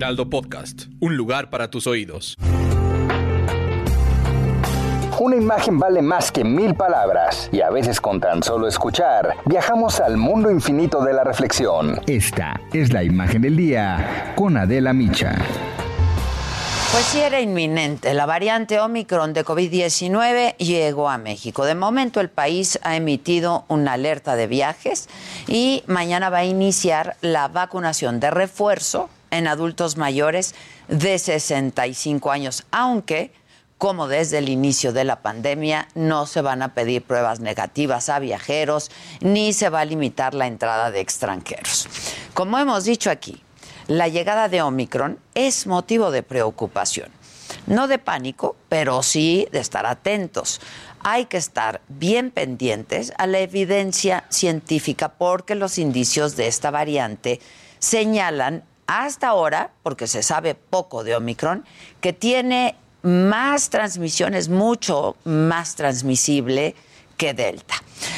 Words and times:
Heraldo 0.00 0.30
Podcast, 0.30 0.84
un 1.00 1.14
lugar 1.14 1.50
para 1.50 1.70
tus 1.70 1.86
oídos. 1.86 2.34
Una 5.18 5.36
imagen 5.36 5.78
vale 5.78 6.00
más 6.00 6.32
que 6.32 6.42
mil 6.42 6.74
palabras 6.74 7.50
y 7.52 7.60
a 7.60 7.68
veces 7.68 8.00
con 8.00 8.18
tan 8.18 8.42
solo 8.42 8.66
escuchar 8.66 9.36
viajamos 9.44 10.00
al 10.00 10.16
mundo 10.16 10.50
infinito 10.50 11.04
de 11.04 11.12
la 11.12 11.22
reflexión. 11.22 12.00
Esta 12.06 12.58
es 12.72 12.94
la 12.94 13.04
imagen 13.04 13.42
del 13.42 13.58
día 13.58 14.32
con 14.36 14.56
Adela 14.56 14.94
Micha. 14.94 15.34
Pues 16.92 17.04
sí 17.04 17.20
era 17.20 17.42
inminente. 17.42 18.14
La 18.14 18.24
variante 18.24 18.80
Omicron 18.80 19.34
de 19.34 19.44
COVID-19 19.44 20.56
llegó 20.56 21.10
a 21.10 21.18
México. 21.18 21.66
De 21.66 21.74
momento 21.74 22.20
el 22.20 22.30
país 22.30 22.78
ha 22.82 22.96
emitido 22.96 23.66
una 23.68 23.92
alerta 23.92 24.34
de 24.34 24.46
viajes 24.46 25.10
y 25.46 25.84
mañana 25.86 26.30
va 26.30 26.38
a 26.38 26.44
iniciar 26.46 27.18
la 27.20 27.48
vacunación 27.48 28.18
de 28.18 28.30
refuerzo 28.30 29.10
en 29.30 29.46
adultos 29.46 29.96
mayores 29.96 30.54
de 30.88 31.18
65 31.18 32.30
años, 32.30 32.64
aunque 32.70 33.32
como 33.80 34.08
desde 34.08 34.36
el 34.36 34.50
inicio 34.50 34.92
de 34.92 35.04
la 35.04 35.22
pandemia 35.22 35.88
no 35.94 36.26
se 36.26 36.42
van 36.42 36.60
a 36.60 36.74
pedir 36.74 37.02
pruebas 37.02 37.40
negativas 37.40 38.10
a 38.10 38.18
viajeros 38.18 38.90
ni 39.20 39.54
se 39.54 39.70
va 39.70 39.80
a 39.80 39.84
limitar 39.86 40.34
la 40.34 40.46
entrada 40.46 40.90
de 40.90 41.00
extranjeros. 41.00 41.88
Como 42.34 42.58
hemos 42.58 42.84
dicho 42.84 43.10
aquí, 43.10 43.42
la 43.86 44.06
llegada 44.08 44.50
de 44.50 44.60
Omicron 44.60 45.18
es 45.34 45.66
motivo 45.66 46.10
de 46.10 46.22
preocupación. 46.22 47.10
No 47.66 47.88
de 47.88 47.98
pánico, 47.98 48.54
pero 48.68 49.02
sí 49.02 49.48
de 49.50 49.60
estar 49.60 49.86
atentos. 49.86 50.60
Hay 51.02 51.24
que 51.24 51.38
estar 51.38 51.80
bien 51.88 52.30
pendientes 52.30 53.14
a 53.16 53.26
la 53.26 53.38
evidencia 53.38 54.24
científica 54.28 55.08
porque 55.08 55.54
los 55.54 55.78
indicios 55.78 56.36
de 56.36 56.48
esta 56.48 56.70
variante 56.70 57.40
señalan 57.78 58.62
hasta 58.90 59.28
ahora, 59.28 59.70
porque 59.84 60.08
se 60.08 60.24
sabe 60.24 60.56
poco 60.56 61.04
de 61.04 61.14
Omicron, 61.14 61.64
que 62.00 62.12
tiene 62.12 62.74
más 63.02 63.70
transmisiones, 63.70 64.48
mucho 64.48 65.16
más 65.22 65.76
transmisible 65.76 66.74
que 67.16 67.32
Delta. 67.32 67.76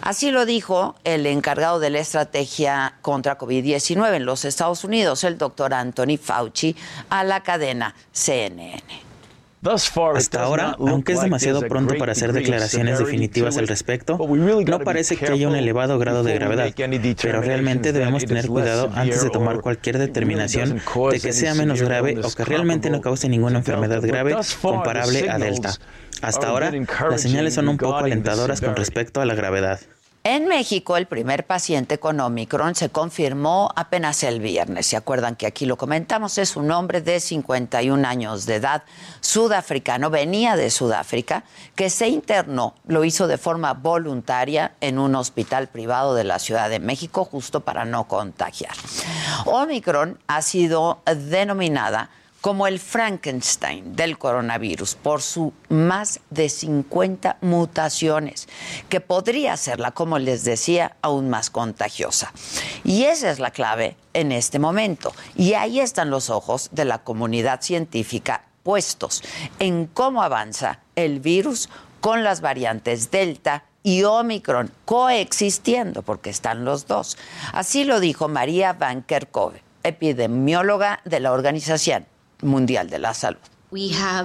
Así 0.00 0.30
lo 0.30 0.46
dijo 0.46 0.94
el 1.04 1.26
encargado 1.26 1.80
de 1.80 1.90
la 1.90 1.98
estrategia 1.98 2.94
contra 3.02 3.36
COVID-19 3.36 4.14
en 4.14 4.24
los 4.24 4.46
Estados 4.46 4.84
Unidos, 4.84 5.22
el 5.24 5.36
doctor 5.36 5.74
Anthony 5.74 6.16
Fauci, 6.16 6.74
a 7.10 7.24
la 7.24 7.42
cadena 7.42 7.94
CNN. 8.12 8.82
Hasta 10.14 10.42
ahora, 10.42 10.76
aunque 10.78 11.14
es 11.14 11.22
demasiado 11.22 11.62
pronto 11.62 11.94
para 11.96 12.12
hacer 12.12 12.32
declaraciones 12.32 12.98
definitivas 12.98 13.56
al 13.56 13.66
respecto, 13.66 14.18
no 14.18 14.80
parece 14.80 15.16
que 15.16 15.26
haya 15.26 15.48
un 15.48 15.56
elevado 15.56 15.98
grado 15.98 16.22
de 16.22 16.34
gravedad, 16.34 16.72
pero 17.22 17.40
realmente 17.40 17.92
debemos 17.92 18.24
tener 18.24 18.46
cuidado 18.46 18.90
antes 18.94 19.22
de 19.22 19.30
tomar 19.30 19.60
cualquier 19.60 19.98
determinación 19.98 20.80
de 21.10 21.20
que 21.20 21.32
sea 21.32 21.54
menos 21.54 21.80
grave 21.82 22.18
o 22.22 22.30
que 22.30 22.44
realmente 22.44 22.90
no 22.90 23.00
cause 23.00 23.28
ninguna 23.28 23.58
enfermedad 23.58 24.02
grave 24.02 24.36
comparable 24.60 25.30
a 25.30 25.38
Delta. 25.38 25.74
Hasta 26.22 26.48
ahora, 26.48 26.70
las 27.10 27.20
señales 27.20 27.54
son 27.54 27.68
un 27.68 27.76
poco 27.78 27.96
alentadoras 27.96 28.60
con 28.60 28.76
respecto 28.76 29.20
a 29.20 29.24
la 29.24 29.34
gravedad. 29.34 29.80
En 30.26 30.48
México, 30.48 30.96
el 30.96 31.04
primer 31.04 31.44
paciente 31.44 31.98
con 31.98 32.18
Omicron 32.18 32.74
se 32.74 32.88
confirmó 32.88 33.70
apenas 33.76 34.22
el 34.22 34.40
viernes. 34.40 34.86
¿Se 34.86 34.96
acuerdan 34.96 35.36
que 35.36 35.46
aquí 35.46 35.66
lo 35.66 35.76
comentamos? 35.76 36.38
Es 36.38 36.56
un 36.56 36.70
hombre 36.70 37.02
de 37.02 37.20
51 37.20 38.08
años 38.08 38.46
de 38.46 38.54
edad, 38.54 38.84
sudafricano, 39.20 40.08
venía 40.08 40.56
de 40.56 40.70
Sudáfrica, 40.70 41.44
que 41.74 41.90
se 41.90 42.08
internó, 42.08 42.74
lo 42.86 43.04
hizo 43.04 43.26
de 43.26 43.36
forma 43.36 43.74
voluntaria 43.74 44.72
en 44.80 44.98
un 44.98 45.14
hospital 45.14 45.68
privado 45.68 46.14
de 46.14 46.24
la 46.24 46.38
Ciudad 46.38 46.70
de 46.70 46.80
México, 46.80 47.26
justo 47.26 47.60
para 47.60 47.84
no 47.84 48.08
contagiar. 48.08 48.72
Omicron 49.44 50.18
ha 50.26 50.40
sido 50.40 51.02
denominada 51.04 52.08
como 52.44 52.66
el 52.66 52.78
Frankenstein 52.78 53.96
del 53.96 54.18
coronavirus 54.18 54.96
por 54.96 55.22
su 55.22 55.54
más 55.70 56.20
de 56.28 56.50
50 56.50 57.38
mutaciones, 57.40 58.50
que 58.90 59.00
podría 59.00 59.54
hacerla, 59.54 59.92
como 59.92 60.18
les 60.18 60.44
decía, 60.44 60.94
aún 61.00 61.30
más 61.30 61.48
contagiosa. 61.48 62.34
Y 62.84 63.04
esa 63.04 63.30
es 63.30 63.38
la 63.38 63.50
clave 63.50 63.96
en 64.12 64.30
este 64.30 64.58
momento. 64.58 65.14
Y 65.34 65.54
ahí 65.54 65.80
están 65.80 66.10
los 66.10 66.28
ojos 66.28 66.68
de 66.70 66.84
la 66.84 66.98
comunidad 66.98 67.62
científica 67.62 68.44
puestos 68.62 69.22
en 69.58 69.86
cómo 69.86 70.22
avanza 70.22 70.80
el 70.96 71.20
virus 71.20 71.70
con 72.02 72.24
las 72.24 72.42
variantes 72.42 73.10
Delta 73.10 73.64
y 73.82 74.02
Omicron 74.02 74.70
coexistiendo, 74.84 76.02
porque 76.02 76.28
están 76.28 76.66
los 76.66 76.86
dos. 76.86 77.16
Así 77.54 77.84
lo 77.84 78.00
dijo 78.00 78.28
María 78.28 78.74
Van 78.74 79.00
Kerkhove, 79.00 79.62
epidemióloga 79.82 81.00
de 81.06 81.20
la 81.20 81.32
Organización 81.32 82.04
Mundial 82.42 82.90
de 82.90 82.98
la 82.98 83.14
Salud. 83.14 83.38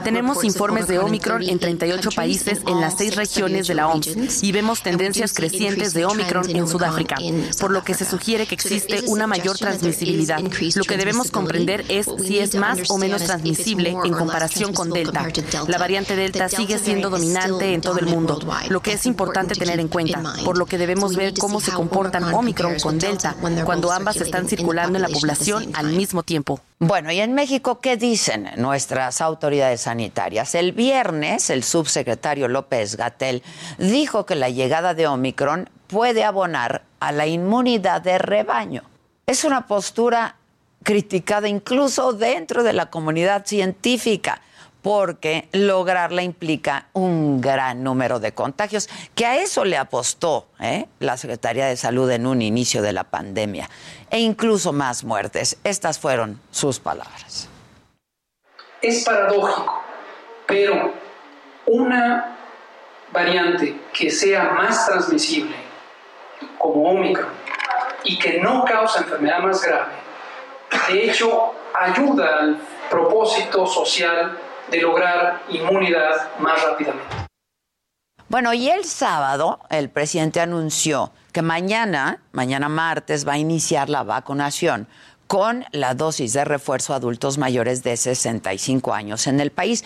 Tenemos 0.04 0.44
informes 0.44 0.88
de 0.88 1.00
Omicron 1.00 1.42
en 1.42 1.58
38 1.58 2.12
países 2.12 2.62
en 2.68 2.82
las 2.82 2.98
seis 2.98 3.16
regiones 3.16 3.68
de 3.68 3.74
la 3.74 3.88
OMS 3.88 4.44
y 4.44 4.52
vemos 4.52 4.84
tendencias 4.84 5.34
crecientes 5.34 5.94
de 5.94 6.06
Omicron 6.06 6.56
en 6.56 6.68
Sudáfrica, 6.68 7.16
por 7.60 7.72
lo 7.72 7.84
que 7.84 7.96
se 7.96 8.06
sugiere 8.06 8.46
que 8.46 8.54
existe 8.54 9.02
una 9.08 9.26
mayor 9.26 9.58
transmisibilidad. 9.58 10.40
Lo 10.40 10.84
que 10.84 10.98
debemos 10.98 11.32
comprender 11.32 11.84
es 11.90 12.08
si 12.24 12.38
es 12.38 12.54
más 12.56 12.92
o 12.92 12.98
menos 13.00 13.24
transmisible 13.24 13.96
en 14.04 14.14
comparación 14.14 14.72
con 14.72 14.92
Delta. 14.92 15.28
La 15.68 15.80
variante 15.80 16.16
Delta 16.16 16.48
sigue 16.48 16.78
siendo 16.78 17.10
dominante 17.10 17.74
en 17.74 17.82
todo 17.82 17.98
el 17.98 18.06
mundo, 18.06 18.40
lo 18.70 18.82
que 18.82 18.94
es 18.94 19.06
importante 19.08 19.56
tener 19.56 19.80
en 19.80 19.88
cuenta, 19.88 20.22
por 20.46 20.60
lo 20.60 20.68
que 20.68 20.78
debemos 20.78 21.16
ver 21.16 21.34
cómo 21.34 21.60
se 21.60 21.72
comportan 21.72 22.36
Omicron 22.36 22.80
con 22.80 23.00
Delta 23.00 23.36
cuando 23.66 23.92
ambas 23.92 24.18
están 24.18 24.48
circulando 24.48 24.98
en 24.98 25.02
la 25.02 25.10
población 25.10 25.72
al 25.74 25.88
mismo 25.94 26.22
tiempo. 26.22 26.62
Bueno, 26.82 27.12
¿y 27.12 27.20
en 27.20 27.34
México 27.34 27.82
qué 27.82 27.98
dicen 27.98 28.52
nuestras 28.56 29.20
autoridades 29.20 29.82
sanitarias? 29.82 30.56
El 30.56 30.72
viernes, 30.72 31.50
el 31.50 31.66
subsecretario 31.66 32.48
López 32.48 32.96
Gatel 32.96 33.44
dijo 33.78 34.26
que 34.26 34.36
la 34.36 34.50
llegada 34.50 34.94
de 34.94 35.06
Omicron 35.06 35.70
puede 35.88 36.24
abonar 36.24 36.84
a 37.02 37.12
la 37.12 37.28
inmunidad 37.28 38.02
de 38.02 38.18
rebaño. 38.18 38.84
Es 39.26 39.44
una 39.44 39.68
postura 39.68 40.38
criticada 40.82 41.50
incluso 41.50 42.14
dentro 42.14 42.64
de 42.64 42.72
la 42.72 42.90
comunidad 42.90 43.46
científica 43.46 44.42
porque 44.82 45.48
lograrla 45.52 46.24
implica 46.24 46.88
un 46.94 47.42
gran 47.42 47.84
número 47.84 48.20
de 48.20 48.34
contagios, 48.34 48.90
que 49.16 49.26
a 49.26 49.38
eso 49.38 49.66
le 49.66 49.78
apostó 49.78 50.48
¿eh? 50.60 50.88
la 51.00 51.18
Secretaría 51.18 51.66
de 51.66 51.78
Salud 51.78 52.10
en 52.12 52.26
un 52.26 52.42
inicio 52.42 52.82
de 52.82 52.94
la 52.94 53.04
pandemia 53.04 53.70
e 54.10 54.20
incluso 54.20 54.72
más 54.74 55.04
muertes. 55.04 55.58
Estas 55.64 56.00
fueron 56.00 56.40
sus 56.52 56.80
palabras. 56.80 57.50
Es 58.82 59.04
paradójico, 59.04 59.84
pero 60.48 60.94
una 61.66 62.38
variante 63.12 63.82
que 63.94 64.10
sea 64.10 64.52
más 64.52 64.86
transmisible, 64.86 65.56
como 66.58 66.92
Omicron, 66.92 67.28
y 68.04 68.18
que 68.18 68.40
no 68.40 68.64
causa 68.64 69.00
enfermedad 69.00 69.40
más 69.40 69.62
grave, 69.62 69.92
de 70.88 71.06
hecho 71.06 71.54
ayuda 71.74 72.40
al 72.40 72.58
propósito 72.90 73.66
social 73.66 74.38
de 74.72 74.82
lograr 74.82 75.42
inmunidad 75.50 76.38
más 76.40 76.64
rápidamente. 76.64 77.30
Bueno, 78.30 78.54
y 78.54 78.70
el 78.70 78.86
sábado 78.86 79.60
el 79.72 79.90
presidente 79.90 80.40
anunció 80.40 81.12
que 81.32 81.42
mañana, 81.42 82.22
mañana 82.32 82.70
martes, 82.70 83.28
va 83.28 83.34
a 83.34 83.38
iniciar 83.40 83.90
la 83.90 84.04
vacunación 84.04 84.88
con 85.26 85.66
la 85.72 85.94
dosis 85.94 86.34
de 86.34 86.46
refuerzo 86.46 86.94
a 86.94 86.98
adultos 86.98 87.38
mayores 87.38 87.84
de 87.84 87.98
65 87.98 88.94
años 88.94 89.28
en 89.28 89.40
el 89.40 89.52
país. 89.52 89.84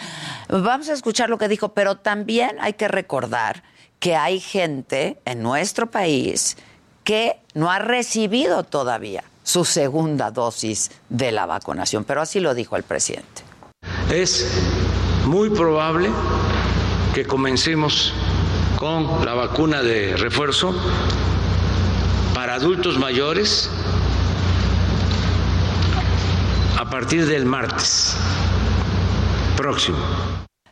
Vamos 0.49 0.89
a 0.89 0.93
escuchar 0.93 1.29
lo 1.29 1.37
que 1.37 1.47
dijo, 1.47 1.73
pero 1.73 1.95
también 1.95 2.57
hay 2.59 2.73
que 2.73 2.87
recordar 2.87 3.63
que 3.99 4.15
hay 4.15 4.39
gente 4.41 5.21
en 5.23 5.41
nuestro 5.41 5.89
país 5.89 6.57
que 7.03 7.39
no 7.53 7.71
ha 7.71 7.79
recibido 7.79 8.63
todavía 8.63 9.23
su 9.43 9.65
segunda 9.65 10.31
dosis 10.31 10.91
de 11.09 11.31
la 11.31 11.45
vacunación, 11.45 12.03
pero 12.03 12.21
así 12.21 12.39
lo 12.39 12.53
dijo 12.53 12.75
el 12.75 12.83
presidente 12.83 13.42
es 14.13 14.47
muy 15.25 15.49
probable 15.49 16.11
que 17.15 17.25
comencemos 17.25 18.13
con 18.77 19.25
la 19.25 19.33
vacuna 19.33 19.81
de 19.81 20.15
refuerzo 20.15 20.75
para 22.33 22.55
adultos 22.55 22.99
mayores 22.99 23.69
a 26.77 26.89
partir 26.89 27.25
del 27.25 27.45
martes 27.45 28.15
próximo. 29.57 29.97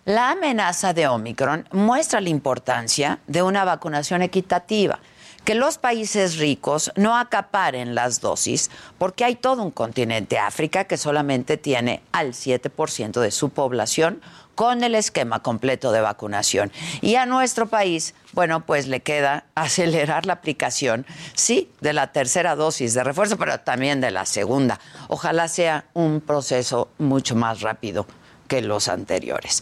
La 0.05 0.31
amenaza 0.31 0.93
de 0.93 1.07
Omicron 1.07 1.67
muestra 1.71 2.21
la 2.21 2.29
importancia 2.29 3.19
de 3.27 3.41
una 3.41 3.65
vacunación 3.65 4.21
equitativa 4.21 4.99
que 5.45 5.55
los 5.55 5.77
países 5.77 6.37
ricos 6.37 6.91
no 6.95 7.17
acaparen 7.17 7.95
las 7.95 8.21
dosis, 8.21 8.69
porque 8.97 9.25
hay 9.25 9.35
todo 9.35 9.63
un 9.63 9.71
continente, 9.71 10.37
África, 10.37 10.85
que 10.85 10.97
solamente 10.97 11.57
tiene 11.57 12.01
al 12.11 12.33
7% 12.33 13.19
de 13.19 13.31
su 13.31 13.49
población 13.49 14.21
con 14.55 14.83
el 14.83 14.95
esquema 14.95 15.41
completo 15.41 15.91
de 15.91 16.01
vacunación. 16.01 16.71
Y 17.01 17.15
a 17.15 17.25
nuestro 17.25 17.67
país, 17.67 18.13
bueno, 18.33 18.65
pues 18.65 18.87
le 18.87 18.99
queda 18.99 19.45
acelerar 19.55 20.25
la 20.25 20.33
aplicación, 20.33 21.05
sí, 21.33 21.71
de 21.81 21.93
la 21.93 22.11
tercera 22.11 22.55
dosis 22.55 22.93
de 22.93 23.03
refuerzo, 23.03 23.37
pero 23.37 23.59
también 23.59 24.01
de 24.01 24.11
la 24.11 24.25
segunda. 24.25 24.79
Ojalá 25.07 25.47
sea 25.47 25.85
un 25.93 26.21
proceso 26.21 26.89
mucho 26.99 27.35
más 27.35 27.61
rápido 27.61 28.05
que 28.47 28.61
los 28.61 28.87
anteriores. 28.87 29.61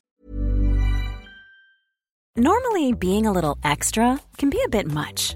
Normally, 2.36 2.94
being 2.94 3.26
a 3.26 3.32
little 3.32 3.58
extra 3.64 4.20
can 4.38 4.50
be 4.50 4.60
a 4.66 4.70
bit 4.70 4.88
much, 4.88 5.36